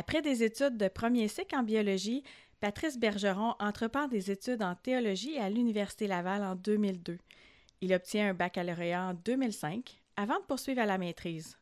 [0.00, 2.22] Après des études de premier cycle en biologie,
[2.60, 7.18] Patrice Bergeron entreprend des études en théologie à l'Université Laval en 2002.
[7.80, 11.58] Il obtient un baccalauréat en 2005 avant de poursuivre à la maîtrise.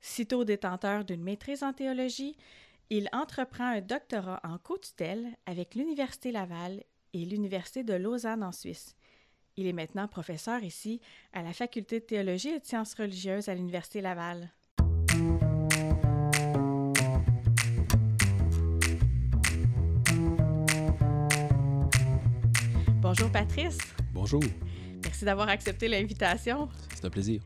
[0.00, 2.38] Sitôt détenteur d'une maîtrise en théologie,
[2.88, 6.82] il entreprend un doctorat en co-tutelle avec l'Université Laval
[7.12, 8.96] et l'Université de Lausanne en Suisse.
[9.58, 11.02] Il est maintenant professeur ici
[11.34, 14.50] à la Faculté de théologie et de sciences religieuses à l'Université Laval.
[23.08, 23.78] Bonjour Patrice.
[24.12, 24.42] Bonjour.
[25.04, 26.68] Merci d'avoir accepté l'invitation.
[26.92, 27.40] C'est un plaisir.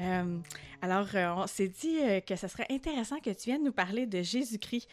[0.00, 0.40] Euh,
[0.82, 4.06] alors, euh, on s'est dit euh, que ce serait intéressant que tu viennes nous parler
[4.06, 4.88] de Jésus-Christ,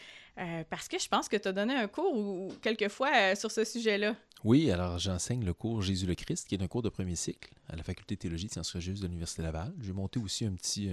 [0.69, 4.15] parce que je pense que tu as donné un cours ou, quelquefois sur ce sujet-là.
[4.43, 7.51] Oui, alors j'enseigne le cours Jésus le Christ, qui est un cours de premier cycle
[7.67, 9.73] à la Faculté de théologie et sciences religieuses de l'Université Laval.
[9.81, 10.91] J'ai monté aussi un petit,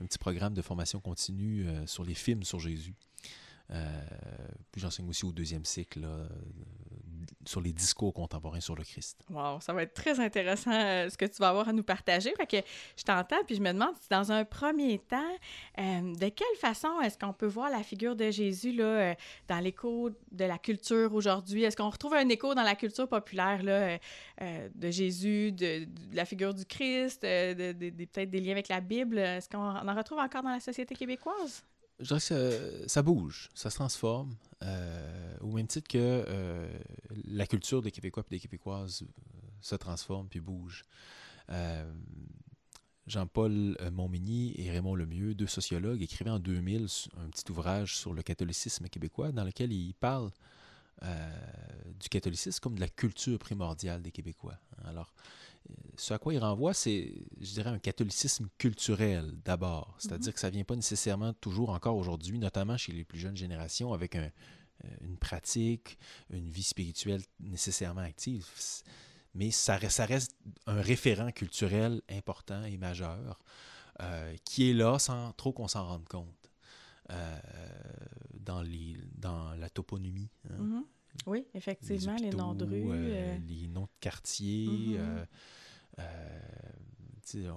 [0.00, 2.94] un petit programme de formation continue sur les films sur Jésus.
[3.68, 6.06] puis j'enseigne aussi au deuxième cycle
[7.46, 9.20] sur les discours contemporains sur le Christ.
[9.30, 12.32] Wow, ça va être très intéressant euh, ce que tu vas avoir à nous partager.
[12.36, 15.36] Fait que je t'entends, puis je me demande si dans un premier temps,
[15.78, 19.14] euh, de quelle façon est-ce qu'on peut voir la figure de Jésus là, euh,
[19.48, 21.64] dans l'écho de la culture aujourd'hui?
[21.64, 23.98] Est-ce qu'on retrouve un écho dans la culture populaire là,
[24.74, 29.18] de Jésus, de, la figure du Christ, de, peut-être des liens avec la Bible?
[29.18, 31.64] Est-ce qu'on en retrouve encore dans la société québécoise?
[32.00, 36.68] Je dirais que ça, bouge, ça se transforme, euh, au même titre que euh,
[37.26, 39.06] la culture des Québécois et des Québécoises euh,
[39.60, 40.84] se transforme puis bouge.
[43.06, 46.86] Jean-Paul Montmigny et Raymond Lemieux, deux sociologues, écrivaient en 2000
[47.18, 50.30] un petit ouvrage sur le catholicisme québécois dans lequel ils parlent
[51.02, 54.56] du catholicisme comme de la culture primordiale des Québécois.
[54.86, 55.12] Alors,
[55.96, 59.94] ce à quoi il renvoie, c'est, je dirais, un catholicisme culturel d'abord.
[59.98, 60.34] C'est-à-dire mhm.
[60.34, 63.92] que ça ne vient pas nécessairement toujours encore aujourd'hui, notamment chez les plus jeunes générations,
[63.92, 64.28] avec euh,
[65.02, 65.98] une pratique,
[66.30, 68.46] une vie spirituelle nécessairement active.
[69.34, 73.38] Mais ça, reste un référent culturel important et majeur
[74.00, 76.50] euh, qui est là sans trop qu'on s'en rende compte
[77.10, 77.38] euh,
[78.34, 80.30] dans, les, dans la toponymie.
[80.50, 80.62] Hein.
[80.62, 80.84] Mhm.
[81.26, 83.40] Oui, effectivement, les, noms de rues.
[83.48, 84.98] les noms de quartiers.
[84.98, 85.26] Mhm.
[85.98, 86.44] Euh,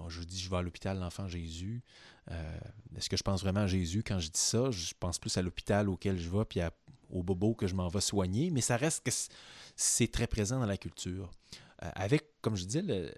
[0.09, 1.84] je dis je vais à l'hôpital l'enfant Jésus.
[2.31, 2.59] Euh,
[2.97, 4.72] est-ce que je pense vraiment à Jésus quand je dis ça?
[4.72, 6.59] Je pense plus à l'hôpital auquel je vais, puis
[7.09, 9.12] au bobo que je m'en vais soigner, mais ça reste que
[9.75, 11.31] c'est très présent dans la culture.
[11.84, 13.13] Euh, avec, comme je disais,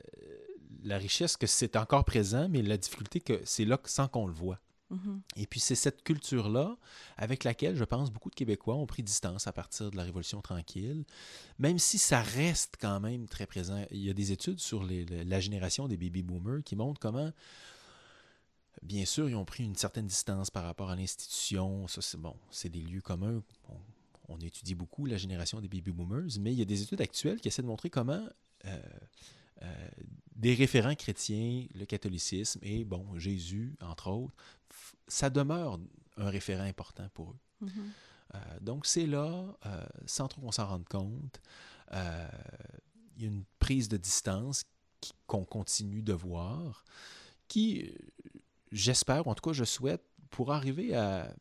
[0.84, 4.34] la richesse que c'est encore présent, mais la difficulté que c'est là sans qu'on le
[4.34, 4.60] voit.
[5.36, 6.76] Et puis c'est cette culture-là
[7.18, 10.42] avec laquelle, je pense, beaucoup de Québécois ont pris distance à partir de la Révolution
[10.42, 11.06] tranquille,
[11.60, 13.86] même si ça reste quand même très présent.
[13.92, 17.32] Il y a des études sur la génération des baby-boomers qui montrent comment,
[18.82, 21.88] bien sûr, ils ont pris une certaine distance par rapport à l'institution.
[21.88, 23.44] Ça, c'est bon, c'est des lieux communs.
[24.28, 27.48] On, étudie beaucoup la génération des baby-boomers, mais il y a des études actuelles qui
[27.48, 28.26] essaient de montrer comment...
[28.66, 28.80] Euh,
[29.62, 29.90] euh,
[30.36, 34.34] des référents chrétiens, le catholicisme et, bon, Jésus, entre autres,
[35.10, 35.80] ça demeure
[36.18, 37.66] un référent important pour eux.
[37.66, 37.90] Mm-hmm.
[38.36, 41.42] Euh, donc, c'est là, euh, sans trop qu'on s'en rende compte,
[41.94, 42.30] euh,
[43.16, 44.66] il y a une prise de distance
[45.28, 46.84] qu'on continue de voir,
[47.48, 47.94] qui,
[48.72, 51.34] j'espère, en tout cas, je souhaite, pour arriver à,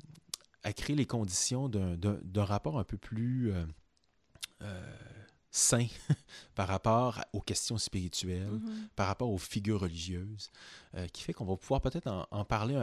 [0.62, 3.52] à créer les conditions d'un rapport un peu plus
[5.50, 5.86] sain
[6.54, 8.88] par rapport aux questions spirituelles, mm-hmm.
[8.96, 10.50] par rapport aux figures religieuses,
[10.94, 12.82] euh, qui fait qu'on va pouvoir peut-être en, parler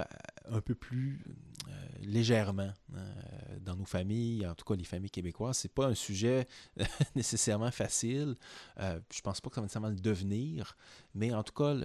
[0.49, 1.23] un, peu plus
[1.67, 1.71] euh,
[2.01, 5.57] légèrement euh, dans nos familles, en tout cas les familles québécoises.
[5.57, 6.47] C'est pas un sujet
[7.15, 8.35] nécessairement facile.
[8.77, 10.75] je pense pas que ça va nécessairement le devenir,
[11.13, 11.75] mais en tout cas,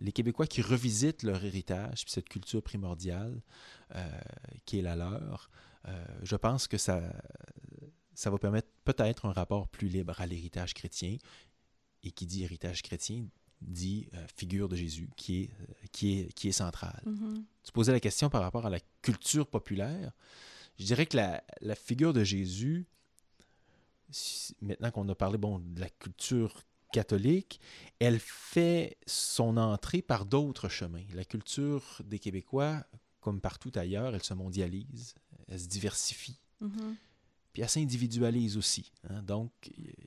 [0.00, 3.42] les Québécois qui revisitent leur héritage, puis cette culture primordiale
[4.64, 5.50] qui est la leur,
[6.22, 7.02] je pense que ça
[8.22, 11.16] ça va permettre peut-être un rapport plus libre à l'héritage chrétien.
[12.04, 13.26] Et qui dit héritage chrétien
[13.60, 17.02] dit euh, figure de Jésus, qui est, euh, qui est, qui est centrale.
[17.04, 17.42] Mm-hmm.
[17.64, 20.12] Tu posais la question par rapport à la culture populaire.
[20.78, 22.86] Je dirais que la, la figure de Jésus,
[24.60, 27.60] maintenant qu'on a parlé bon, de la culture catholique,
[27.98, 31.04] elle fait son entrée par d'autres chemins.
[31.14, 32.84] La culture des Québécois,
[33.20, 35.14] comme partout ailleurs, elle se mondialise,
[35.48, 36.38] elle se diversifie.
[36.62, 36.94] Mm-hmm
[37.52, 38.90] puis elle s'individualise aussi.
[39.08, 39.22] Hein.
[39.22, 39.52] Donc,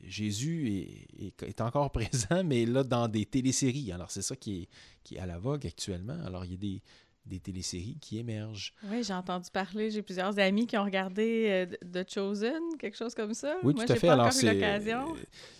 [0.03, 0.89] Jésus
[1.19, 3.91] est, encore présent, mais là, dans des téléséries.
[3.91, 4.69] Alors, c'est ça qui est,
[5.03, 6.17] qui est à la vogue actuellement.
[6.25, 6.81] Alors, il y a des,
[7.25, 8.73] des téléséries qui émergent.
[8.83, 13.13] Oui, j'ai entendu parler, j'ai plusieurs amis qui ont regardé euh, The Chosen, quelque chose
[13.13, 13.57] comme ça.
[13.63, 14.09] Oui, tout à fait.
[14.09, 14.59] Alors, c'est,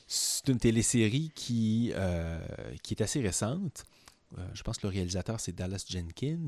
[0.08, 2.40] c'est une télésérie qui, euh,
[2.82, 3.84] qui est assez récente.
[4.38, 6.48] Euh, je pense que le réalisateur, c'est Dallas Jenkins.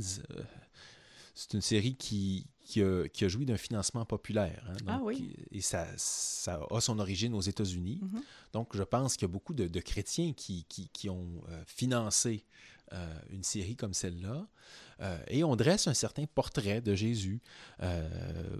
[1.34, 4.62] c'est une série qui, qui a, qui a joui d'un financement populaire.
[4.69, 4.75] hein.
[4.88, 5.34] Ah oui.
[5.52, 8.00] Et ça, ça a son origine aux États-Unis.
[8.02, 8.22] Mhm.
[8.52, 11.64] Donc, je pense qu'il y a beaucoup de, de chrétiens qui, qui, qui ont euh,
[11.66, 12.44] financé
[12.92, 14.48] euh, une série comme celle-là.
[15.00, 17.42] Euh, et on dresse un certain portrait de Jésus.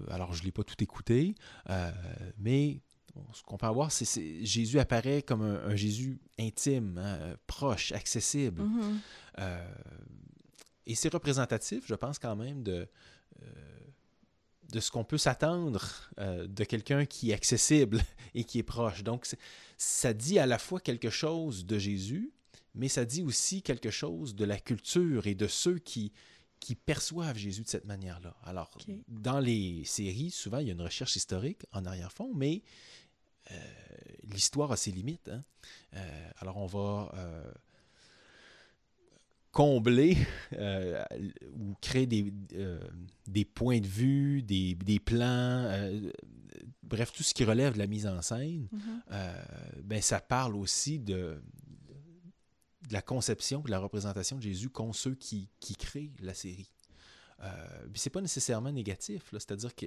[0.10, 1.36] Alors, je ne l'ai pas tout écouté,
[2.38, 2.80] mais
[3.33, 7.92] ce qu'on peut avoir, c'est que Jésus apparaît comme un, un Jésus intime, hein, proche,
[7.92, 8.62] accessible.
[8.62, 9.01] Mhm.
[10.86, 12.88] Et c'est représentatif, je pense, quand même, de,
[13.44, 13.45] euh,
[14.69, 15.83] de ce qu'on peut s'attendre
[16.19, 18.01] euh, de quelqu'un qui est accessible
[18.35, 19.03] et qui est proche.
[19.03, 19.27] Donc,
[19.77, 22.31] ça dit à la fois quelque chose de Jésus,
[22.75, 26.11] mais ça dit aussi quelque chose de la culture et de ceux qui,
[26.59, 28.35] qui perçoivent Jésus de cette manière-là.
[28.43, 28.77] Alors,
[29.07, 32.61] dans les séries, souvent, il y a une recherche historique en arrière-fond, mais
[33.51, 33.55] euh,
[34.23, 35.29] l'histoire a ses limites.
[35.29, 35.43] hein.
[35.95, 37.11] Euh, alors, on va
[39.51, 40.17] combler
[40.53, 41.03] euh,
[41.55, 42.79] ou créer des, euh,
[43.27, 46.11] des points de vue, des, des plans, euh,
[46.83, 49.01] bref, tout ce qui relève de la mise en scène, Mhm.
[49.83, 51.41] ben, ça parle aussi de,
[52.88, 56.71] de la conception, de la représentation de Jésus qu'ont ceux qui, qui créent la série.
[57.91, 59.85] Puis c'est pas nécessairement négatif, c'est-à-dire que,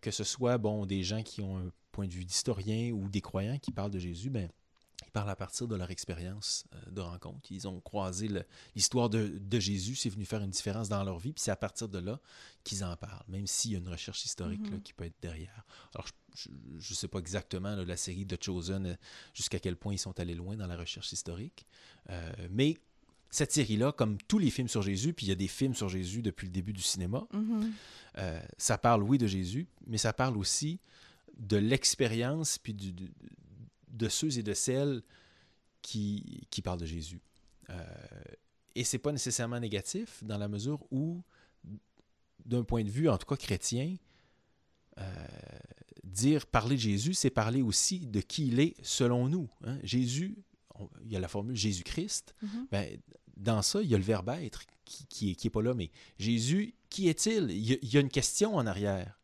[0.00, 3.20] que ce soit bon, des gens qui ont un point de vue d'historien ou des
[3.20, 4.48] croyants qui parlent de Jésus, ben,
[5.14, 7.50] parlent à partir de leur expérience euh, de rencontre.
[7.50, 8.28] Ils ont croisé
[8.74, 11.56] l'histoire de, de Jésus, c'est venu faire une différence dans leur vie, puis c'est à
[11.56, 12.20] partir de là
[12.64, 14.82] qu'ils en parlent, même s'il y a une recherche historique là, Mhm.
[14.82, 15.64] qui peut être derrière.
[15.94, 16.06] Alors,
[16.36, 16.50] je
[16.90, 18.94] ne sais pas exactement là, la série de Chosen, euh,
[19.32, 21.64] jusqu'à quel point ils sont allés loin dans la recherche historique,
[22.10, 22.76] euh, mais
[23.30, 25.88] cette série-là, comme tous les films sur Jésus, puis il y a des films sur
[25.88, 27.72] Jésus depuis le début du cinéma, Mhm.
[28.18, 30.78] euh, ça parle, oui, de Jésus, mais ça parle aussi
[31.36, 33.12] de l'expérience, puis du- du-
[33.94, 35.02] de ceux et de celles
[35.82, 37.20] qui, qui parlent de Jésus.
[37.70, 37.82] Euh,
[38.74, 41.22] et c'est pas nécessairement négatif, dans la mesure où,
[42.44, 43.96] d'un point de vue, en tout cas chrétien,
[44.98, 45.26] euh,
[46.04, 49.48] dire parler de Jésus, c'est parler aussi de qui il est selon nous.
[49.64, 49.78] hein.
[49.82, 50.36] Jésus,
[50.74, 52.66] on- il y a la formule Jésus-Christ, Mhm.
[52.70, 52.98] ben,
[53.36, 55.74] dans ça, il y a le verbe être qui, qui, est, qui est pas là,
[55.74, 57.50] mais Jésus, qui est-il?
[57.50, 59.18] Il y a une question en arrière.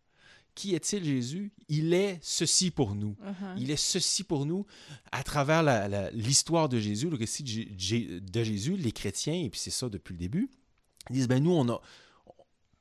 [0.54, 1.52] Qui est-il Jésus?
[1.68, 3.16] Il est ceci pour nous.
[3.22, 3.54] Mhm.
[3.56, 4.66] Il est ceci pour nous
[5.12, 5.62] à travers
[6.12, 9.70] l'histoire de Jésus, le récit de, Jé- Jé- de Jésus, les chrétiens, et puis c'est
[9.70, 10.50] ça depuis le début,
[11.08, 11.80] ils disent, ben nous, on a,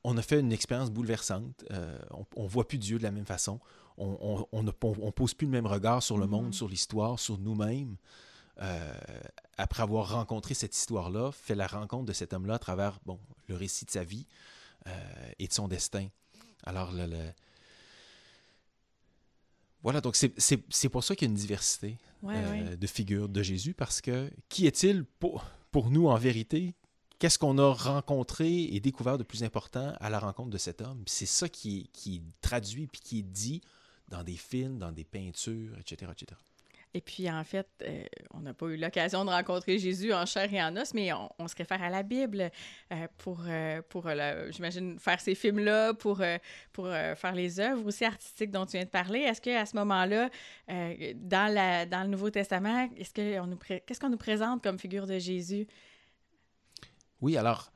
[0.04, 1.64] on a fait une expérience bouleversante.
[1.70, 1.98] Euh,
[2.36, 3.60] on ne voit plus Dieu de la même façon.
[3.96, 6.30] On ne on- on pose plus le même regard sur le Mhm.
[6.30, 7.96] monde, sur l'histoire, sur nous-mêmes.
[8.62, 8.92] Euh,
[9.56, 13.18] après avoir rencontré cette histoire-là, fait la rencontre de cet homme-là à travers bon,
[13.48, 14.26] le récit de sa vie
[14.86, 14.90] euh,
[15.38, 16.08] et de son destin.
[16.64, 17.32] Alors, le, le-
[19.82, 22.76] voilà, donc c'est- pour ça qu'il y a une diversité Ouais, euh, ouais.
[22.76, 26.74] de figures de Jésus, parce que qui est-il pour, pour nous en vérité?
[27.18, 31.02] Qu'est-ce qu'on a rencontré et découvert de plus important à la rencontre de cet homme?
[31.06, 33.60] C'est ça qui qui traduit puis qui est dit
[34.08, 36.10] dans des films, dans des peintures, etc.
[36.12, 36.40] etc.
[36.92, 38.04] Et puis, en fait, euh,
[38.34, 41.46] on n'a pas eu l'occasion de rencontrer Jésus en chair et en os, mais on,
[41.46, 42.50] se réfère à la Bible
[42.92, 46.38] euh, pour, euh, euh, j'imagine, faire ces films-là, pour, euh,
[46.72, 49.20] pour faire les œuvres aussi artistiques dont tu viens de parler.
[49.20, 50.30] Est-ce qu'à ce moment-là,
[50.68, 55.06] dans, dans le Nouveau Testament, est-ce que on nous qu'est-ce qu'on nous présente comme figure
[55.06, 55.68] de Jésus?
[57.20, 57.72] Oui, alors,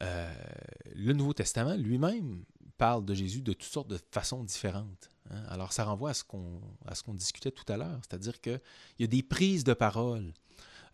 [0.00, 2.44] le Nouveau Testament lui-même
[2.76, 5.10] parle de Jésus de toutes sortes de façons différentes.
[5.30, 5.42] Hein?
[5.48, 8.60] Alors, ça renvoie à ce qu'on à ce qu'on discutait tout à l'heure, c'est-à-dire qu'il
[8.98, 10.32] y a des prises de parole.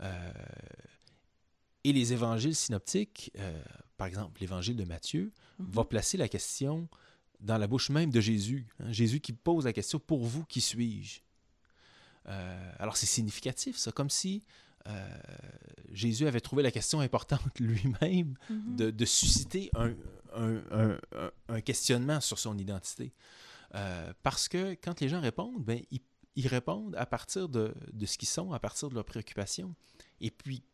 [0.00, 0.32] euh,
[1.84, 3.62] et les évangiles synoptiques, euh,
[3.96, 5.70] par exemple l'évangile de Matthieu, Mhm.
[5.70, 6.88] va placer la question
[7.40, 8.66] dans la bouche même de Jésus.
[8.80, 8.90] hein?
[8.90, 11.20] Jésus qui pose la question Pour vous, qui suis-je
[12.26, 14.42] Euh, Alors, c'est significatif, ça, comme si
[14.86, 15.18] euh,
[15.92, 18.76] Jésus avait trouvé la question importante lui-même Mhm.
[18.76, 19.92] de, de susciter un,
[20.34, 23.12] un- un- un- un questionnement sur son identité.
[23.74, 28.28] Euh, parce que quand les gens répondent, ben, ils, répondent à partir de, ce qu'ils
[28.28, 29.74] sont, à partir de leurs préoccupations.
[30.20, 30.64] Et puis,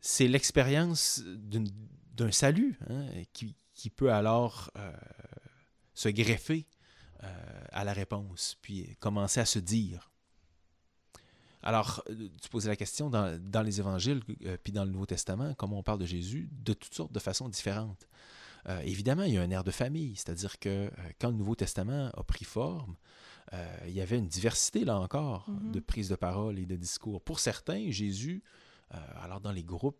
[0.00, 4.92] c'est l'expérience d'un salut hein, qui, peut alors euh,
[5.94, 6.66] se greffer
[7.22, 10.10] euh, à la réponse, puis commencer à se dire.
[11.62, 12.04] Alors,
[12.42, 14.22] tu posais la question dans, les évangiles,
[14.62, 17.48] puis dans le Nouveau Testament, comment on parle de Jésus, de toutes sortes de façons
[17.48, 18.06] différentes.
[18.66, 20.90] Euh, évidemment, il y a un air de famille, c'est-à-dire que euh,
[21.20, 22.96] quand le Nouveau Testament a pris forme,
[23.52, 25.72] euh, il y avait une diversité, là encore, Mhm.
[25.72, 27.20] de prise de parole et de discours.
[27.22, 28.42] Pour certains, Jésus,
[28.94, 29.98] euh, alors dans les groupes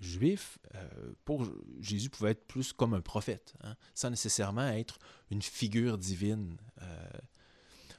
[0.00, 0.58] juifs,
[1.26, 1.46] pour
[1.80, 4.98] Jésus pouvait être plus comme un prophète, hein, sans nécessairement être
[5.30, 6.56] une figure divine,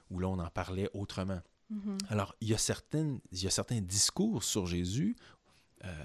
[0.10, 1.41] où là on en parlait autrement.
[1.70, 1.98] Mhm.
[2.10, 5.15] Alors, il y, a certaines, il y a certains discours sur Jésus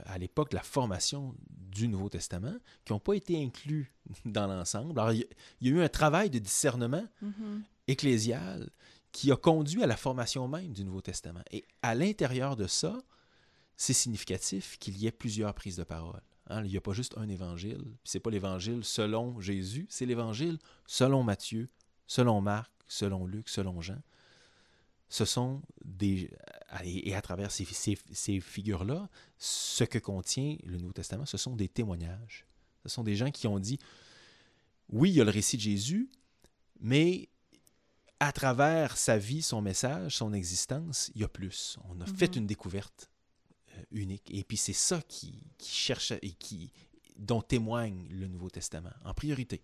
[0.07, 3.93] à l'époque de la formation du Nouveau Testament qui n'ont pas été inclus
[4.25, 4.99] dans l'ensemble.
[4.99, 5.27] Alors, il
[5.61, 7.61] y, a eu un travail de discernement mm-hmm.
[7.89, 8.71] ecclésial
[9.13, 11.43] qui a conduit à la formation même du Nouveau Testament.
[11.51, 12.99] Et à l'intérieur de ça,
[13.77, 16.21] c'est significatif qu'il y ait plusieurs prises de parole.
[16.49, 16.63] Hein.
[16.65, 17.85] il n'y a pas juste un évangile.
[18.05, 21.69] Ce n'est pas l'évangile selon Jésus, c'est l'évangile selon Matthieu,
[22.07, 24.01] selon Marc, selon Luc, selon Jean.
[25.09, 26.31] Ce sont des.
[26.85, 31.69] Et à travers ces, ces figures-là, ce que contient le Nouveau Testament, ce sont des
[31.69, 32.47] témoignages.
[32.83, 33.79] Ce sont des gens qui ont dit
[34.89, 36.11] oui, il y a le récit de Jésus,
[36.81, 37.29] mais
[38.21, 41.79] à travers sa vie, son message, son existence, il y a plus.
[41.89, 42.43] On a fait mhm.
[42.43, 43.11] une découverte
[43.77, 44.31] euh, unique.
[44.33, 46.73] Et puis c'est ça qui, qui cherche et qui
[47.17, 49.63] dont témoigne le Nouveau Testament en priorité.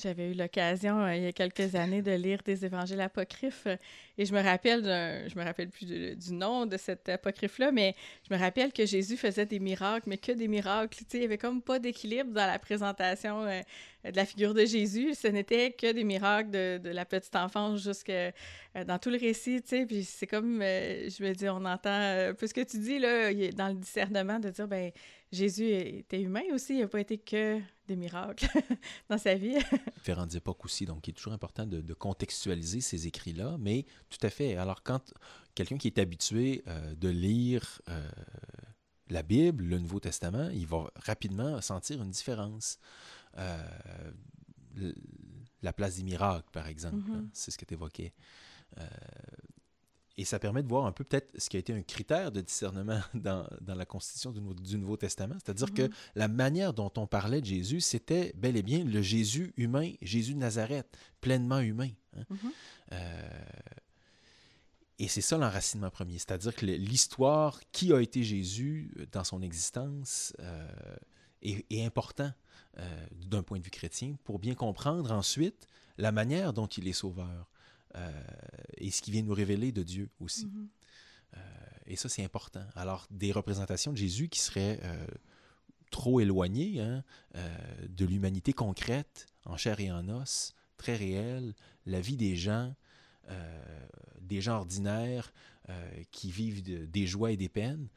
[0.00, 3.76] J'avais eu l'occasion euh, il y a quelques années de lire des évangiles apocryphes euh,
[4.16, 7.94] et je me rappelle je me rappelle plus du nom de cet apocryphe-là, mais
[8.28, 10.98] je me rappelle que Jésus faisait des miracles, mais que des miracles.
[11.12, 13.60] il n'y avait comme pas d'équilibre dans la présentation euh,
[14.04, 15.14] de la figure de Jésus.
[15.14, 18.12] Ce n'était que des miracles de, de la petite enfance jusque
[18.86, 19.86] dans tout le récit, tu sais.
[19.86, 23.74] Puis c'est comme, je me dis, on entend ce que tu dis là, dans le
[23.74, 24.92] discernement de dire, ben
[25.32, 28.46] Jésus était humain aussi, il n'a pas été que des miracles
[29.08, 29.56] dans sa vie.
[29.96, 34.30] Différentes époques aussi, donc il est toujours important de, contextualiser ces écrits-là, mais tout à
[34.30, 34.56] fait.
[34.56, 35.12] Alors quand
[35.54, 38.08] quelqu'un qui est habitué euh, de lire euh,
[39.08, 42.78] la Bible, le Nouveau Testament, il va rapidement sentir une différence.
[43.38, 43.66] Euh,
[45.62, 47.16] la place des miracles, par exemple, mm-hmm.
[47.16, 48.12] hein, c'est ce que tu évoquais.
[50.18, 52.40] Et ça permet de voir un peu peut-être ce qui a été un critère de
[52.40, 55.36] discernement dans, dans la constitution du, du, Nouveau Testament.
[55.36, 55.92] C'est-à-dire que mhm.
[56.16, 60.34] la manière dont on parlait de Jésus, c'était bel et bien le Jésus humain, Jésus
[60.34, 60.88] de Nazareth,
[61.20, 61.90] pleinement humain.
[62.16, 62.24] Hein.
[62.30, 62.38] Mhm.
[62.92, 63.28] Euh,
[64.98, 66.14] et c'est ça l'enracinement premier.
[66.14, 70.96] C'est-à-dire que l'histoire, qui a été Jésus dans son existence, euh,
[71.42, 72.32] est, est, important
[72.78, 76.92] euh, d'un point de vue chrétien pour bien comprendre ensuite la manière dont il est
[76.92, 77.48] sauveur.
[77.94, 78.10] Euh,
[78.76, 80.46] et ce qui vient nous révéler de Dieu aussi.
[80.46, 80.68] Mhm.
[81.36, 81.40] Euh,
[81.86, 82.64] et ça, c'est important.
[82.74, 85.06] Alors, des représentations de Jésus qui seraient euh,
[85.90, 87.02] trop éloignées hein,
[87.88, 91.54] de l'humanité concrète, en chair et en os, très réelle,
[91.86, 92.74] la vie des gens,
[94.20, 95.32] des gens ordinaires
[96.10, 97.88] qui vivent des joies et des peines,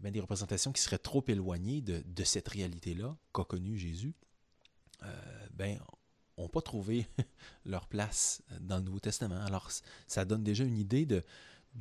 [0.00, 4.14] ben, des représentations qui seraient trop éloignées de, de cette réalité-là qu'a connue Jésus,
[5.52, 5.78] ben,
[6.40, 7.06] n'ont pas trouvé
[7.64, 9.40] leur place dans le Nouveau Testament.
[9.44, 9.70] Alors,
[10.06, 11.22] ça donne déjà une idée de,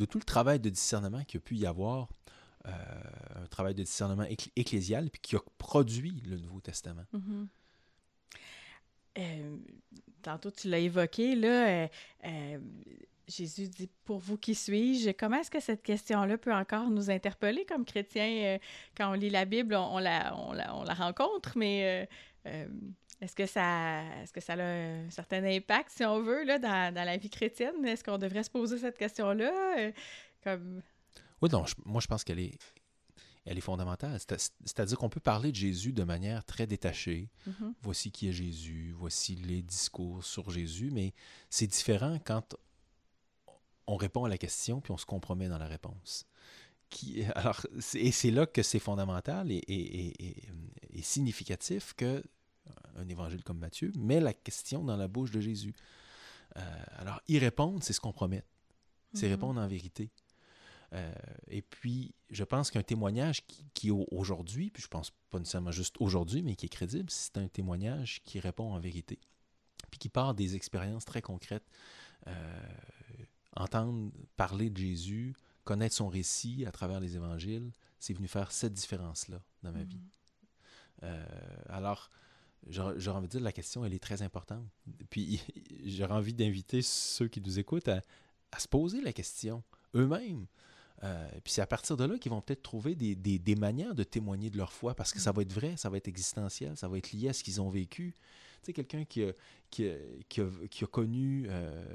[0.06, 2.10] tout le travail de discernement qu'il a pu y avoir,
[2.66, 2.72] euh,
[3.44, 4.26] un travail de discernement
[4.56, 7.06] ecclésial, puis qui a produit le Nouveau Testament.
[7.14, 7.48] Mm-hmm.
[9.18, 9.58] Euh,
[10.22, 11.88] tantôt, tu l'as évoqué, là,
[12.26, 12.60] euh,
[13.28, 17.66] Jésus dit Pour vous qui suis-je Comment est-ce que cette question-là peut encore nous interpeller
[17.66, 18.58] comme chrétiens
[18.96, 19.76] quand on lit la Bible?
[19.76, 22.10] On, la, on la, rencontre, mais
[23.22, 26.94] est-ce que ça est-ce que ça a un certain impact, si on veut, là, dans,
[26.94, 27.86] dans la vie chrétienne?
[27.86, 29.80] Est-ce qu'on devrait se poser cette question-là?
[29.80, 29.92] Euh,
[30.44, 30.82] comme...
[31.42, 32.58] Oui, non, moi je pense qu'elle est,
[33.46, 34.20] elle est fondamentale.
[34.20, 37.30] C'est-à-dire qu'on peut parler de Jésus de manière très détachée.
[37.48, 37.74] Mm-hmm.
[37.82, 41.14] Voici qui est Jésus, voici les discours sur Jésus, mais
[41.50, 42.56] c'est différent quand
[43.88, 46.26] on répond à la question puis on se compromet dans la réponse.
[46.90, 50.44] Qui, alors, et c'est là que c'est fondamental et, et, et,
[50.94, 52.24] et significatif que
[52.96, 55.74] un évangile comme Matthieu, met la question dans la bouche de Jésus.
[56.58, 58.48] Euh, alors, y répondre, c'est se compromettre.
[59.14, 59.34] C'est mhm.
[59.34, 60.10] répondre en vérité.
[60.94, 61.14] Euh,
[61.48, 65.96] et puis, je pense qu'un témoignage qui, qui aujourd'hui, puis je pense pas nécessairement juste
[66.00, 69.20] aujourd'hui, mais qui est crédible, c'est un témoignage qui répond en vérité,
[69.92, 71.66] puis qui part des expériences très concrètes.
[72.28, 72.62] Euh,
[73.56, 78.74] entendre parler de Jésus, connaître son récit à travers les évangiles, c'est venu faire cette
[78.74, 80.02] différence-là dans ma vie.
[81.02, 81.26] Mhm.
[81.70, 82.10] alors,
[82.68, 84.66] j'aurais envie de dire, la question, elle est très importante.
[85.10, 85.42] Puis
[85.86, 88.02] j'aurais envie d'inviter ceux qui nous écoutent à,
[88.58, 89.64] se poser la question
[89.96, 90.46] eux-mêmes.
[91.04, 93.96] Euh, puis c'est à partir de là qu'ils vont peut-être trouver des, des, des, manières
[93.96, 96.76] de témoigner de leur foi, parce que ça va être vrai, ça va être existentiel,
[96.76, 98.16] ça va être lié à ce qu'ils ont vécu.
[98.62, 99.32] Tu sais, quelqu'un qui a,
[99.70, 99.96] qui, a,
[100.28, 101.86] qui, a, connu euh,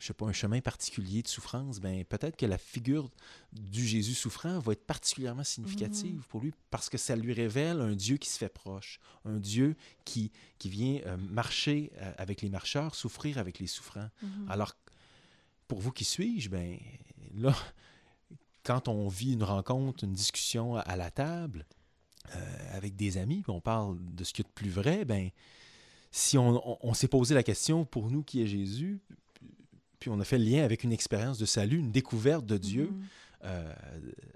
[0.00, 3.10] je sais pas, un chemin particulier de souffrance, ben peut-être que la figure
[3.52, 6.22] du Jésus souffrant va être particulièrement significative mhm.
[6.22, 9.76] pour lui parce que ça lui révèle un Dieu qui se fait proche, un Dieu
[10.06, 14.08] qui, qui vient euh, marcher euh, avec les marcheurs, souffrir avec les souffrants.
[14.22, 14.46] Mhm.
[14.48, 14.74] Alors,
[15.68, 16.78] pour vous qui suis-je, ben
[17.34, 17.54] là,
[18.64, 21.66] quand on vit une rencontre, une discussion à, la table
[22.34, 25.28] euh, avec des amis, puis on parle de ce qui est de plus vrai, ben
[26.10, 29.00] si on, on s'est posé la question pour nous qui est Jésus,
[30.00, 32.90] puis on a fait le lien avec une expérience de salut, une découverte de Dieu.
[32.90, 33.04] Mhm.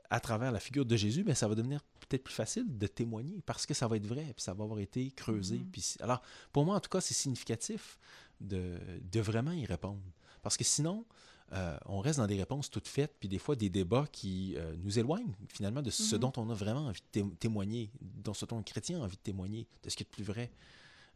[0.09, 3.41] à travers la figure de Jésus, mais ça va devenir peut-être plus facile de témoigner
[3.47, 5.57] parce que ça va être vrai, puis ça va avoir été creusé.
[5.57, 5.71] Mm-hmm.
[5.71, 7.99] Puis, alors, pour moi, en tout cas, c'est significatif
[8.41, 8.79] de,
[9.11, 10.01] de, vraiment y répondre.
[10.43, 11.05] Parce que sinon,
[11.53, 14.75] euh, on reste dans des réponses toutes faites, puis des fois des débats qui euh,
[14.79, 16.19] nous éloignent finalement de ce mm-hmm.
[16.19, 19.23] dont on a vraiment envie de témoigner, dont ce dont un chrétien a envie de
[19.23, 20.51] témoigner, de ce qui est le plus vrai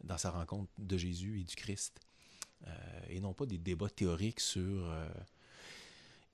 [0.04, 2.00] dans sa rencontre de Jésus et du Christ.
[2.66, 2.70] Euh,
[3.08, 4.92] et non pas des débats théoriques sur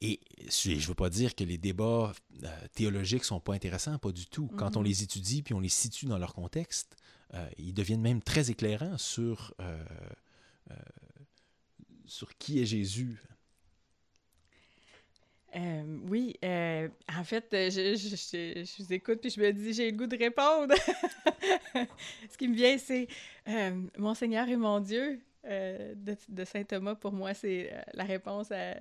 [0.07, 2.13] et je ne veux pas dire que les débats
[2.43, 4.49] euh, théologiques sont pas intéressants, pas du tout.
[4.57, 4.87] Quand on mhm.
[4.87, 6.97] les étudie puis on les situe dans leur contexte,
[7.33, 9.83] euh, ils deviennent même très éclairants sur, euh,
[12.05, 13.19] sur qui est Jésus.
[15.55, 20.19] oui, en fait, je, je, vous écoute puis je me dis, j'ai le goût de
[20.19, 20.75] répondre.
[22.31, 23.09] Ce qui me vient, c'est
[23.97, 25.21] Mon Seigneur et mon Dieu.
[25.47, 25.95] Euh,
[26.29, 28.77] de, Saint Thomas, pour moi, c'est euh, la réponse à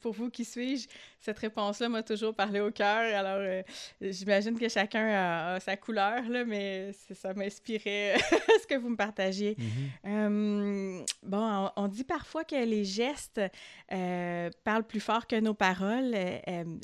[0.00, 0.86] pour vous qui suis-je,
[1.20, 3.14] cette réponse-là m'a toujours parlé au cœur.
[3.16, 3.62] Alors, euh,
[4.00, 8.16] j'imagine que chacun a, sa couleur, là, mais ça m'inspirait
[8.62, 9.56] ce que vous me partagiez.
[10.04, 11.06] Mm-hmm.
[11.22, 13.40] bon, on, dit parfois que les gestes
[13.88, 16.14] parlent plus fort que nos paroles.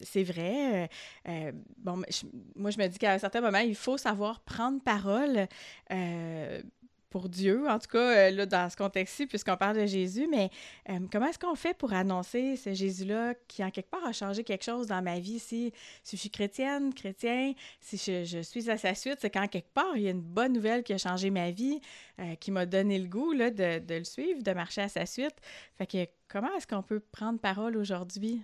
[0.03, 0.89] c'est vrai.
[1.79, 2.03] bon,
[2.55, 5.49] moi, je me dis qu'à un certain moment, il faut savoir prendre parole
[7.11, 10.51] pour Dieu, en tout cas, euh, là, dans ce contexte-ci, puisqu'on parle de Jésus, mais
[10.91, 14.43] euh, comment est-ce qu'on fait pour annoncer ce Jésus-là qui, en quelque part, a changé
[14.43, 15.39] quelque chose dans ma vie?
[15.39, 15.73] Si,
[16.09, 20.03] je suis chrétienne, chrétien, si je, suis à sa suite, c'est qu'en quelque part, il
[20.03, 21.81] y a une bonne nouvelle qui a changé ma vie,
[22.21, 25.37] euh, qui m'a donné le goût de, le suivre, de marcher à sa suite.
[25.77, 28.43] Fait que comment est-ce qu'on peut prendre parole aujourd'hui?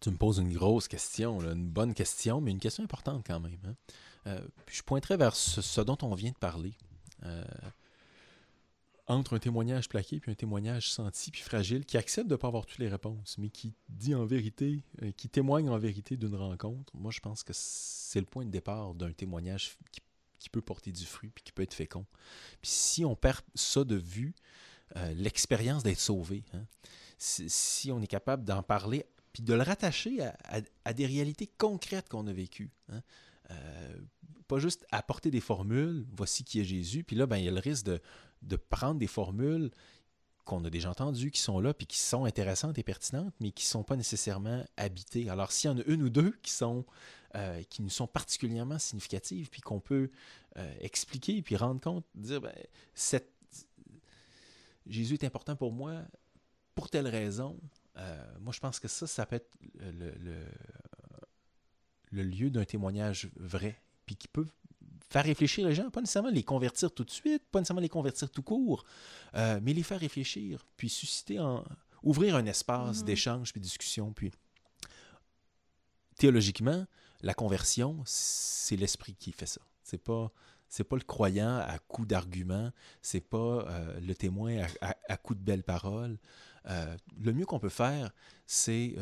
[0.00, 3.58] Tu me poses une grosse question, une bonne question, mais une question importante quand même.
[3.66, 4.36] Hein?
[4.70, 6.74] je pointerai vers ce dont on vient de parler.
[7.24, 7.44] Euh,
[9.08, 12.48] entre un témoignage plaqué puis un témoignage senti puis fragile, qui accepte de ne pas
[12.48, 16.34] avoir toutes les réponses, mais qui dit en vérité, euh, qui témoigne en vérité d'une
[16.34, 20.00] rencontre, moi je pense que c'est le point de départ d'un témoignage qui,
[20.50, 22.04] peut porter du fruit puis qui peut être fécond.
[22.60, 24.34] Puis si on perd ça de vue,
[24.96, 26.66] euh, l'expérience d'être sauvé, hein,
[27.16, 30.18] si, on est capable d'en parler puis de le rattacher
[30.84, 32.70] à, des réalités concrètes qu'on a vécues.
[32.90, 33.00] Hein,
[34.52, 37.50] pas juste apporter des formules, voici qui est Jésus, puis là, ben, il y a
[37.50, 39.70] le risque de, prendre des formules
[40.44, 43.64] qu'on a déjà entendues, qui sont là, puis qui sont intéressantes et pertinentes, mais qui
[43.64, 45.30] ne sont pas nécessairement habitées.
[45.30, 46.84] Alors, s'il y en a une ou deux qui, sont,
[47.34, 50.10] euh, nous sont particulièrement significatives, puis qu'on peut
[50.58, 52.52] euh, expliquer, puis rendre compte, dire, ben.
[54.86, 56.02] Jésus est important pour moi
[56.74, 57.58] pour telle raison,
[57.96, 60.44] euh, moi, je pense que ça, ça peut être le
[62.12, 64.46] lieu d'un témoignage vrai puis qui peut
[65.12, 68.30] faire réfléchir les gens, pas nécessairement les convertir tout de suite, pas nécessairement les convertir
[68.30, 68.84] tout court,
[69.34, 71.64] euh, mais les faire réfléchir, puis susciter, en,
[72.02, 73.04] ouvrir un espace mm-hmm.
[73.04, 74.12] d'échange puis de discussion.
[74.12, 74.32] Puis,
[76.16, 76.86] théologiquement,
[77.20, 79.60] la conversion, c'est l'esprit qui fait ça.
[79.82, 80.32] C'est pas
[80.68, 82.70] c'est pas le croyant à coup d'arguments,
[83.02, 86.16] c'est pas euh, le témoin à, à, coup de belles paroles.
[86.64, 88.10] Euh, le mieux qu'on peut faire,
[88.46, 88.94] c'est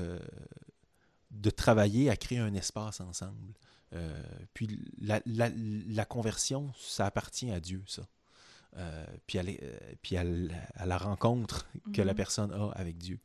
[1.30, 3.54] de travailler à créer un espace ensemble.
[3.92, 4.22] Euh,
[4.54, 8.06] puis la, la, conversion, ça appartient à Dieu, ça.
[8.76, 12.16] Euh, puis à, euh, puis à, la rencontre que la mhm.
[12.16, 13.18] personne a avec Dieu.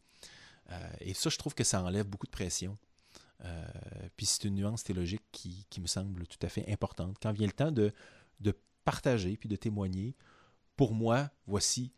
[1.00, 2.78] et ça, je trouve que ça enlève beaucoup de pression.
[4.18, 7.18] puis c'est une nuance théologique qui, qui, me semble tout à fait importante.
[7.22, 7.94] Quand vient le temps de,
[8.39, 10.15] de partager puis de témoigner,
[10.76, 11.91] pour moi, voici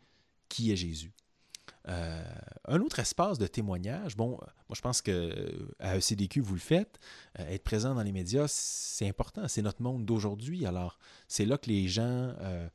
[0.48, 1.12] qui est Jésus.
[1.88, 2.22] Euh,
[2.66, 6.98] un autre espace de témoignage, bon, moi je pense que à ECDQ, vous le faites,
[7.38, 10.66] euh, être présent dans les médias, c'est important, c'est notre monde d'aujourd'hui.
[10.66, 12.68] Alors, c'est là que les gens, euh,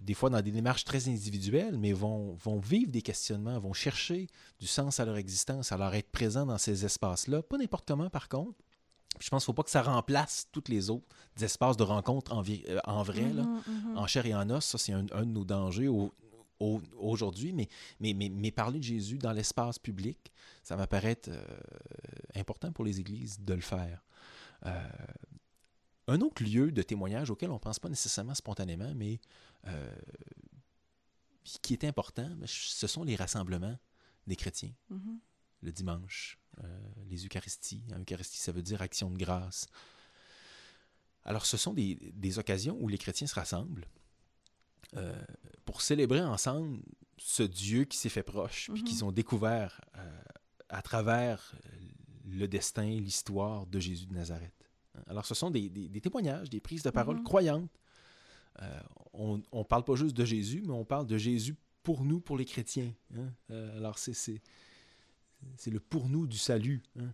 [0.00, 4.28] des fois dans des démarches très individuelles, mais vont, vont vivre des questionnements, vont chercher
[4.58, 8.28] du sens à leur existence, alors être présent dans ces espaces-là, pas n'importe comment par
[8.28, 8.58] contre.
[9.18, 11.06] Je pense qu'il ne faut pas que ça remplace tous les autres
[11.40, 12.42] espaces de rencontre en,
[12.84, 13.96] en vrai, là, mm-hmm, mm-hmm.
[13.96, 14.62] en chair et en os.
[14.62, 15.88] Ça, c'est un, un, de nos dangers,
[16.60, 17.68] aujourd'hui, mais,
[18.00, 21.44] mais, mais, parler de Jésus dans l'espace public, ça m'apparaît euh,
[22.34, 24.02] important pour les églises de le faire.
[24.64, 24.88] Euh,
[26.08, 29.20] un autre lieu de témoignage auquel on ne pense pas nécessairement spontanément, mais
[29.66, 29.94] euh,
[31.62, 33.78] qui est important, ce sont les rassemblements
[34.26, 34.72] des chrétiens.
[34.90, 35.18] Mm-hmm.
[35.62, 36.38] Le dimanche,
[37.08, 37.82] les Eucharisties.
[37.98, 39.66] Eucharistie, ça veut dire action de grâce.
[41.24, 43.86] Alors, ce sont des, des occasions où les chrétiens se rassemblent
[44.94, 45.14] euh,
[45.64, 46.78] pour célébrer ensemble
[47.18, 49.08] ce Dieu qui s'est fait proche, puis qu'ils mhm.
[49.08, 50.22] ont découvert euh,
[50.68, 51.54] à travers
[52.24, 54.52] le destin, l'histoire de Jésus de Nazareth.
[55.08, 55.70] Alors, ce sont des,
[56.00, 57.24] témoignages, des prises de parole mhm.
[57.24, 57.70] croyantes.
[58.62, 58.80] Euh,
[59.12, 62.36] on ne parle pas juste de Jésus, mais on parle de Jésus pour nous, pour
[62.36, 62.92] les chrétiens.
[63.14, 63.30] Hein.
[63.76, 64.40] alors, c'est
[65.56, 67.12] c'est le pour nous du salut, hein,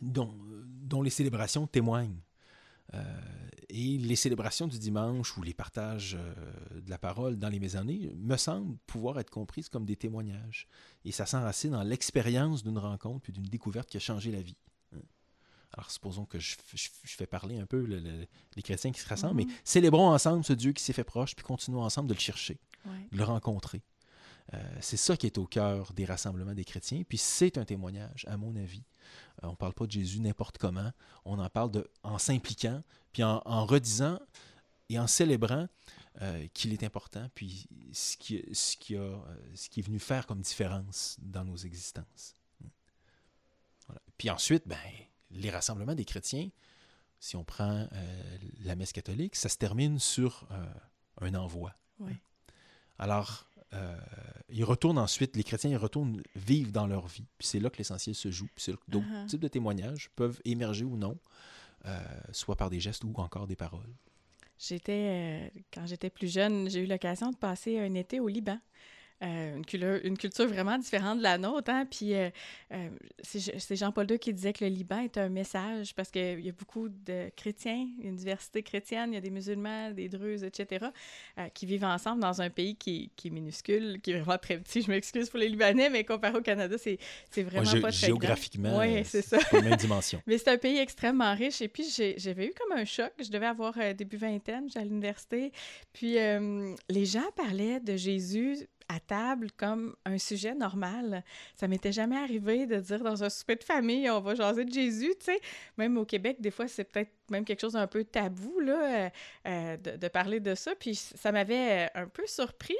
[0.00, 0.34] dont,
[0.64, 2.18] dont les célébrations témoignent.
[2.94, 3.02] Euh,
[3.68, 8.12] et les célébrations du dimanche ou les partages euh, de la parole dans les mésannées
[8.16, 10.68] me semblent pouvoir être comprises comme des témoignages.
[11.04, 14.58] Et ça s'enracine dans l'expérience d'une rencontre puis d'une découverte qui a changé la vie.
[14.94, 15.00] Hein.
[15.72, 16.56] Alors, supposons que je,
[17.06, 19.60] fais parler un peu les chrétiens qui se rassemblent, mais mm-hmm.
[19.64, 22.58] célébrons ensemble ce Dieu qui s'est fait proche, puis continuons ensemble de le chercher,
[23.10, 23.82] de le rencontrer.
[24.54, 28.26] Euh, c'est ça qui est au cœur des rassemblements des chrétiens, puis c'est un témoignage,
[28.28, 28.82] à mon avis,
[29.42, 30.92] on ne parle pas de Jésus n'importe comment.
[31.24, 34.18] On en parle de, en s'impliquant, puis en, redisant
[34.88, 35.68] et en célébrant
[36.20, 39.20] euh, qu'il est important, puis ce qui, ce, qui a, euh,
[39.54, 42.34] ce qui est venu faire comme différence dans nos existences.
[44.18, 44.78] Puis ensuite, ben,
[45.30, 46.48] les rassemblements des chrétiens,
[47.18, 47.88] si on prend
[48.64, 50.48] la messe catholique, ça se termine sur
[51.20, 51.74] un envoi.
[52.98, 53.96] Alors, euh,
[54.52, 57.24] ils retournent ensuite, les chrétiens, ils retournent vivre dans leur vie.
[57.38, 58.46] Puis c'est là que l'essentiel se joue.
[58.54, 59.26] Puis c'est d'autres uh-huh.
[59.26, 61.18] types de témoignages peuvent émerger ou non,
[61.86, 61.98] euh,
[62.32, 63.94] soit par des gestes ou encore des paroles.
[64.58, 68.58] J'étais, euh, quand j'étais plus jeune, j'ai eu l'occasion de passer un été au Liban.
[69.22, 71.70] Euh, une, culture, vraiment différente de la nôtre.
[71.70, 71.86] Hein?
[71.88, 72.28] Puis euh,
[72.72, 72.88] euh,
[73.22, 76.52] c'est Jean-Paul II qui disait que le Liban est un message parce qu'il y a
[76.52, 80.86] beaucoup de chrétiens, une diversité chrétienne, il y a des musulmans, des druzes, etc.,
[81.54, 84.82] qui vivent ensemble dans un pays qui, qui, est minuscule, qui est vraiment très petit.
[84.82, 86.98] Je m'excuse pour les Libanais, mais comparé au Canada, c'est
[87.42, 89.38] vraiment pas très Géographiquement, ouais, c'est ça.
[89.38, 90.20] pas la même dimension.
[90.26, 91.62] mais c'est un pays extrêmement riche.
[91.62, 91.84] Et puis
[92.16, 93.12] j'avais eu comme un choc.
[93.20, 95.52] Je devais avoir début vingtaine, j'étais à l'université.
[95.92, 96.16] Puis
[96.88, 101.24] les gens parlaient de Jésus à table comme un sujet normal.
[101.56, 104.72] Ça m'était jamais arrivé de dire dans un souper de famille, on va jaser de
[104.72, 105.40] Jésus, tu sais.
[105.78, 109.10] Même au Québec, des fois, c'est peut-être même quelque chose d'un peu tabou, là, euh,
[109.46, 110.74] euh, de, parler de ça.
[110.74, 112.76] Puis ça m'avait un peu surpris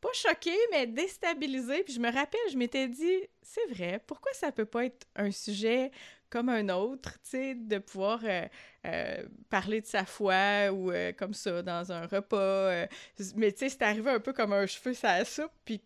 [0.00, 1.82] pas choqué, mais déstabilisé.
[1.82, 5.30] Puis je me rappelle, je m'étais dit, c'est vrai, pourquoi ça peut pas être un
[5.30, 5.90] sujet
[6.34, 8.48] comme un autre, tu sais, de pouvoir euh,
[8.86, 12.86] euh, parler de sa foi ou euh, comme ça dans un repas.
[13.36, 15.80] mais tu sais, c'est arrivé un peu comme un cheveu sur la soupe, puis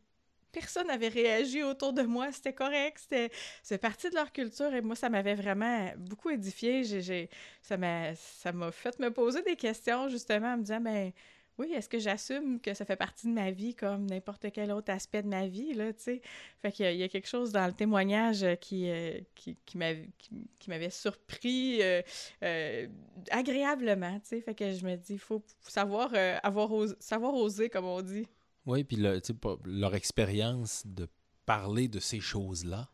[0.51, 3.31] personne n'avait réagi autour de moi, c'était correct, c'était
[3.63, 7.29] c'est partie de leur culture et moi ça m'avait vraiment beaucoup édifié, j'ai
[7.61, 11.13] ça m'a ça m'a fait me poser des questions justement en me disant ben
[11.59, 14.93] oui, est-ce que j'assume que ça fait partie de ma vie comme n'importe quel autre
[14.93, 16.23] aspect de ma vie, là, tu sais?
[16.63, 21.83] Fait qu'il y, a quelque chose dans le témoignage qui, euh, qui, qui m'avait surpris
[21.83, 22.01] euh,
[22.45, 22.87] euh,
[23.31, 24.41] agréablement, tu sais?
[24.41, 26.13] Fait que je me dis, il faut savoir,
[26.45, 28.27] avoir savoir oser, comme on dit.
[28.65, 29.21] Oui, puis le,
[29.65, 31.09] leur expérience de
[31.45, 32.89] parler de ces choses-là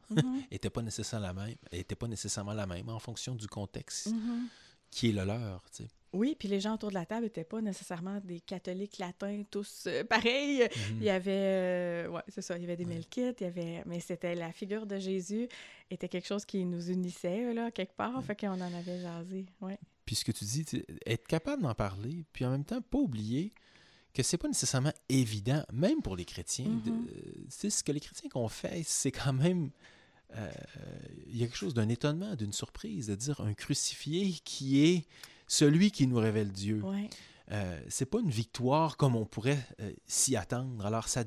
[0.50, 0.70] n'était mm-hmm.
[0.72, 4.46] pas nécessairement la même, était pas nécessairement la même en fonction du contexte mm-hmm.
[4.90, 5.88] qui est le leur, tu sais?
[6.14, 9.84] Oui, puis les gens autour de la table n'étaient pas nécessairement des catholiques latins tous
[9.86, 10.62] euh, pareils.
[10.62, 10.96] Mhm.
[10.98, 13.82] Il y avait, euh, ouais, c'est ça, il y avait des melkites, il y avait,
[13.84, 15.48] mais c'était la figure de Jésus
[15.90, 19.78] était quelque chose qui nous unissait là quelque part, fait qu'on en avait jasé, ouais.
[20.06, 20.64] Puis ce que tu dis,
[21.06, 23.52] être capable d'en parler, puis en même temps pas oublier
[24.12, 26.80] que c'est pas nécessairement évident, même pour les chrétiens.
[27.48, 29.70] C'est ce que les chrétiens ont fait, c'est quand même
[30.36, 30.50] euh,
[31.28, 35.06] il y a quelque chose d'un étonnement, d'une surprise, de dire un crucifié qui est
[35.54, 36.82] celui qui nous révèle Dieu.
[36.82, 37.08] Ouais.
[37.52, 40.84] Euh, c'est pas une victoire comme on pourrait euh, s'y attendre.
[40.84, 41.24] Alors, ça,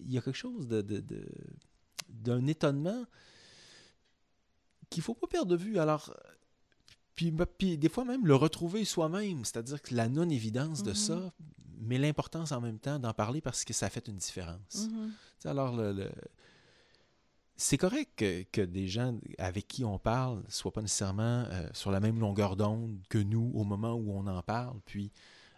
[0.00, 0.82] il y a quelque chose de,
[2.08, 3.04] d'un étonnement
[4.90, 5.78] qu'il faut pas perdre de vue.
[5.78, 6.14] Alors,
[7.14, 11.16] puis, bah, puis, des fois même le retrouver soi-même, c'est-à-dire que la non-évidence de ça,
[11.16, 11.32] mm-hmm.
[11.80, 14.88] mais l'importance en même temps d'en parler parce que ça fait une différence.
[14.88, 15.48] Mm-hmm.
[15.48, 16.10] Alors, le,
[17.60, 21.90] c'est correct que, des gens avec qui on parle ne soient pas nécessairement euh, sur
[21.90, 24.80] la même longueur d'onde que nous au moment où on en parle.
[24.86, 25.12] Puis,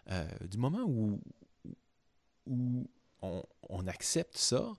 [0.09, 1.21] euh, du moment où,
[2.45, 2.89] où
[3.21, 4.73] on, accepte ça,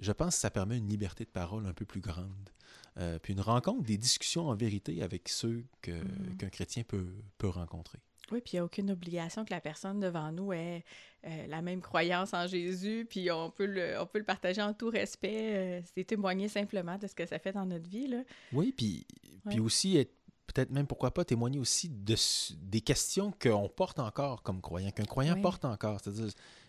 [0.00, 2.50] je pense que ça permet une liberté de parole un peu plus grande.
[2.98, 6.36] Euh, puis une rencontre, des discussions en vérité avec ceux mm-hmm.
[6.38, 8.00] qu'un chrétien peut, peut rencontrer.
[8.32, 10.84] Oui, puis il n'y a aucune obligation que la personne devant nous ait
[11.26, 14.72] euh, la même croyance en Jésus, puis on peut le, on peut le partager en
[14.72, 15.56] tout respect.
[15.56, 18.08] Euh, c'est témoigner simplement de ce que ça fait dans notre vie.
[18.08, 18.22] Là.
[18.52, 19.06] Oui, puis,
[19.48, 20.06] puis aussi
[20.46, 22.14] peut-être même pourquoi pas témoigner aussi de,
[22.62, 26.00] des questions qu'on porte encore comme croyant, qu'un croyant porte encore.
[26.00, 26.28] C'est-à-dire,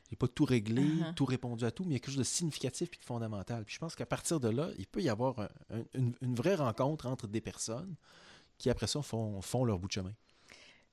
[0.09, 1.13] j'ai pas tout réglé, uh-huh.
[1.15, 3.63] tout répondu à tout, mais il y a quelque chose de significatif et de fondamental.
[3.65, 5.49] Puis je pense qu'à partir de là, il peut y avoir
[5.93, 7.95] une, une, vraie rencontre entre des personnes
[8.57, 10.13] qui, après ça, font, font leur bout de chemin.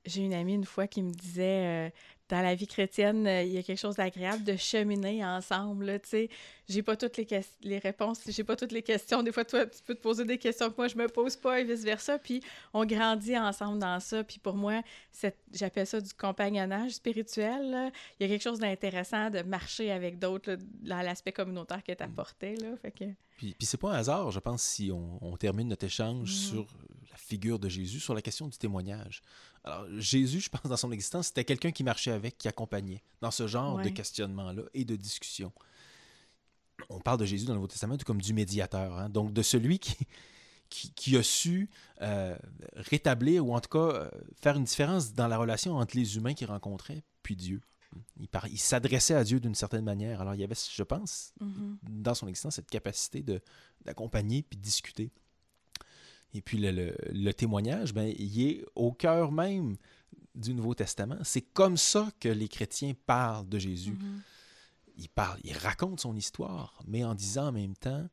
[0.05, 1.91] J'ai une amie une fois qui me disait
[2.33, 5.99] dans la vie chrétienne, il y a quelque chose d'agréable de cheminer ensemble.
[6.01, 6.29] Tu sais,
[6.67, 7.27] j'ai pas toutes les,
[7.61, 9.21] les réponses, j'ai pas toutes les questions.
[9.21, 11.59] Des fois, toi, tu peux te poser des questions que moi, je me pose pas
[11.59, 12.17] et vice-versa.
[12.17, 12.41] Puis
[12.73, 14.23] on grandit ensemble dans ça.
[14.23, 14.81] Puis pour moi,
[15.51, 17.91] j'appelle ça du compagnonnage spirituel.
[18.19, 22.03] Il y a quelque chose d'intéressant de marcher avec d'autres dans l'aspect communautaire que tu
[22.03, 22.55] apportais.
[22.55, 22.75] Là.
[22.81, 23.05] Fait que...
[23.37, 26.33] Puis, puis c'est pas un hasard, je pense, si on, termine notre échange mm.
[26.33, 26.67] sur
[27.13, 29.21] la figure de Jésus, sur la question du témoignage.
[29.63, 33.31] Alors, Jésus, je pense, dans son existence, c'était quelqu'un qui marchait avec, qui accompagnait dans
[33.31, 35.53] ce genre de questionnement-là et de discussion
[36.89, 39.09] on parle de Jésus dans le Nouveau Testament comme du médiateur, hein.
[39.09, 39.95] donc de celui qui,
[40.69, 41.69] qui, a su
[42.01, 42.37] euh,
[42.75, 44.09] rétablir ou en tout cas euh,
[44.41, 47.61] faire une différence dans la relation entre les humains qu'il rencontrait puis Dieu.
[48.19, 50.19] Il, il s'adressait à Dieu d'une certaine manière.
[50.19, 52.01] Alors il y avait, je pense, mm-hmm.
[52.01, 53.23] dans son existence, cette capacité
[53.85, 55.11] d'accompagner puis de discuter.
[56.33, 59.75] Et puis le, témoignage, ben, il est au cœur même
[60.33, 61.17] du Nouveau Testament.
[61.23, 63.93] C'est comme ça que les chrétiens parlent de Jésus.
[63.93, 64.19] Mm-hmm
[64.97, 68.07] il parle, il raconte son histoire, mais en disant en même temps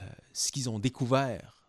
[0.00, 1.68] euh, ce qu'ils ont découvert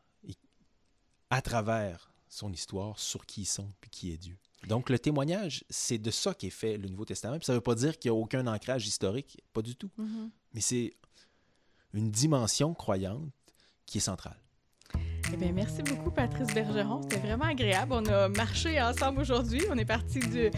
[1.30, 4.38] à travers son histoire sur qui ils sont puis qui est Dieu.
[4.68, 7.38] Donc le témoignage, c'est de ça qu'est fait le Nouveau Testament.
[7.38, 9.92] Puis ça ne veut pas dire qu'il n'y a aucun ancrage historique, pas du tout.
[10.00, 10.30] Mm-hmm.
[10.54, 10.94] Mais c'est
[11.94, 13.30] une dimension croyante
[13.86, 14.40] qui est centrale.
[15.34, 17.02] Eh bien, merci beaucoup, Patrice Bergeron.
[17.02, 17.94] C'était vraiment agréable.
[17.94, 19.62] On a marché ensemble aujourd'hui.
[19.72, 20.52] On est parti du,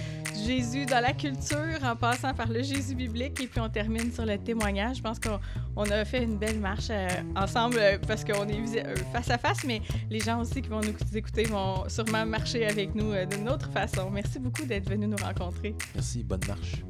[0.46, 4.26] Jésus dans la culture en passant par le Jésus biblique et puis on termine sur
[4.26, 4.98] le témoignage.
[4.98, 8.96] Je pense qu'on a fait une belle marche euh, ensemble euh, parce qu'on est euh,
[9.14, 12.96] face à face, mais les gens aussi qui vont nous écouter vont sûrement marcher avec
[12.96, 14.10] nous d'une autre façon.
[14.12, 15.74] Merci beaucoup d'être venu nous rencontrer.
[15.96, 16.24] Merci.
[16.24, 16.84] Bonne marche.